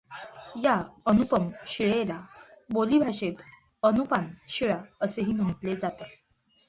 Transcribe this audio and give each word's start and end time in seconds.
या 0.63 0.73
अनुपम 1.05 1.49
शिळेला 1.67 2.19
बोलीभाषेत 2.69 3.41
अनुपान 3.83 4.27
शिळा 4.49 4.77
असेही 5.01 5.33
म्हटले 5.33 5.75
जाते. 5.75 6.03